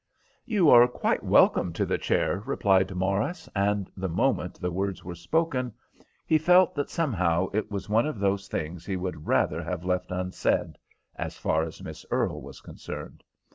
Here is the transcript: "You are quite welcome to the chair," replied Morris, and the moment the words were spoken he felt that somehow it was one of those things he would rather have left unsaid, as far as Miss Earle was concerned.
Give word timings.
"You 0.45 0.71
are 0.71 0.87
quite 0.87 1.21
welcome 1.21 1.73
to 1.73 1.85
the 1.85 1.99
chair," 1.99 2.41
replied 2.47 2.95
Morris, 2.95 3.47
and 3.55 3.87
the 3.95 4.09
moment 4.09 4.59
the 4.59 4.71
words 4.71 5.05
were 5.05 5.13
spoken 5.13 5.71
he 6.25 6.39
felt 6.39 6.73
that 6.73 6.89
somehow 6.89 7.49
it 7.53 7.69
was 7.69 7.87
one 7.87 8.07
of 8.07 8.17
those 8.17 8.47
things 8.47 8.83
he 8.83 8.95
would 8.95 9.27
rather 9.27 9.61
have 9.61 9.85
left 9.85 10.09
unsaid, 10.09 10.79
as 11.17 11.37
far 11.37 11.61
as 11.61 11.83
Miss 11.83 12.03
Earle 12.09 12.41
was 12.41 12.61
concerned. 12.61 13.23